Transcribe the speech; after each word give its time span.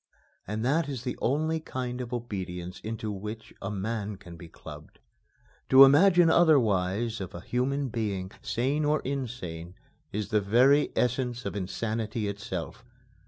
And 0.47 0.65
that 0.65 0.89
is 0.89 1.03
the 1.03 1.15
only 1.21 1.59
kind 1.59 2.01
of 2.01 2.11
obedience 2.11 2.79
into 2.79 3.11
which 3.11 3.53
a 3.61 3.69
man 3.69 4.15
can 4.15 4.35
be 4.35 4.47
clubbed. 4.47 4.97
To 5.69 5.83
imagine 5.83 6.27
otherwise 6.27 7.21
of 7.21 7.35
a 7.35 7.41
human 7.41 7.89
being, 7.89 8.31
sane 8.41 8.83
or 8.83 9.01
insane, 9.01 9.75
is 10.11 10.29
the 10.29 10.41
very 10.41 10.91
essence 10.95 11.45
of 11.45 11.55
insanity 11.55 12.27
itself. 12.27 12.83